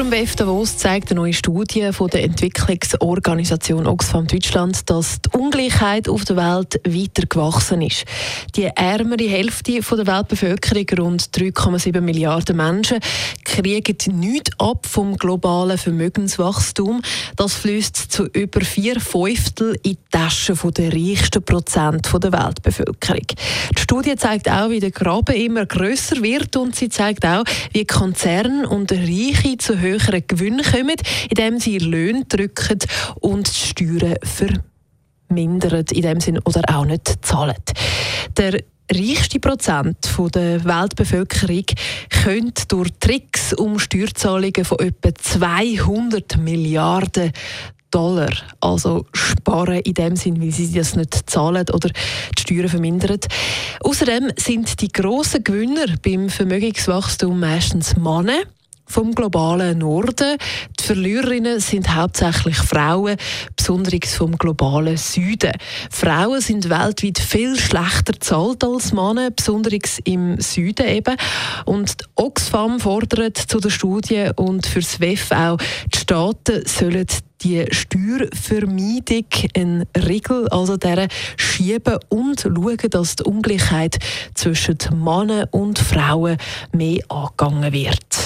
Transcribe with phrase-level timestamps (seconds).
[0.00, 6.08] Dem WEF Davos zeigt eine neue Studie von der Entwicklungsorganisation Oxfam Deutschland, dass die Ungleichheit
[6.08, 8.06] auf der Welt weiter gewachsen ist.
[8.56, 13.00] Die ärmere Hälfte der Weltbevölkerung, rund 3,7 Milliarden Menschen,
[13.44, 17.02] kriegen nichts ab vom globalen Vermögenswachstum.
[17.36, 23.26] Das fließt zu über vier Fünftel in die Taschen der reichsten Prozent der Weltbevölkerung.
[23.76, 27.44] Die Studie zeigt auch, wie der Graben immer größer wird und sie zeigt auch,
[27.74, 30.96] wie Konzerne und Reiche zu höheren Gewinnen kommen,
[31.28, 32.78] indem sie Löhne drücken
[33.20, 37.56] und die Steuern vermindern, in dem Sinn, oder auch nicht zahlen.
[38.36, 38.60] Der
[38.92, 39.96] reichste Prozent
[40.34, 41.64] der Weltbevölkerung
[42.08, 47.32] könnte durch Tricks um Steuerzahlungen von etwa 200 Milliarden
[47.90, 48.30] Dollar,
[48.60, 53.18] also sparen in dem Sinn, weil sie das nicht zahlen oder die Steuern vermindern.
[53.80, 58.42] Außerdem sind die grossen Gewinner beim Vermögenswachstum meistens Männer
[58.90, 60.36] vom globalen Norden.
[60.78, 63.16] Die Verliererinnen sind hauptsächlich Frauen,
[63.56, 65.52] besonders vom globalen Süden.
[65.90, 71.16] Frauen sind weltweit viel schlechter zahlt als Männer, besonders im Süden eben.
[71.64, 75.58] Und Oxfam fordert zu der Studie und fürs WEF auch,
[75.94, 77.06] die Staaten sollen
[77.42, 79.24] die Steuervermeidung
[79.54, 83.98] in Regel, also der schieben und schauen, dass die Ungleichheit
[84.34, 86.36] zwischen Männern und Frauen
[86.72, 88.19] mehr angegangen wird.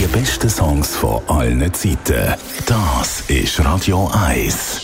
[0.00, 2.34] Die besten Songs von allen Zeiten.
[2.64, 4.80] Das ist Radio 1.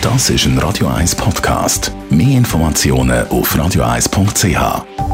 [0.00, 1.90] Das ist ein Radio 1 Podcast.
[2.08, 5.11] Mehr Informationen auf radio1.ch.